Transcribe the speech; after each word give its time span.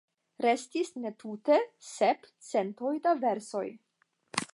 Restis 0.43 0.87
ne 1.03 1.11
tute 1.23 1.57
sep 1.89 2.25
centoj 2.47 2.95
da 3.05 3.13
versoj. 3.27 3.65